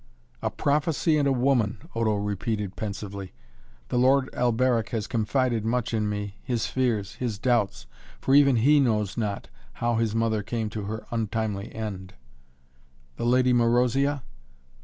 [0.41, 3.33] "A prophecy and a woman," Odo repeated pensively.
[3.89, 7.85] "The Lord Alberic has confided much in me his fears his doubts!
[8.19, 12.15] For even he knows not, how his mother came to her untimely end."
[13.17, 14.23] "The Lady Marozia?"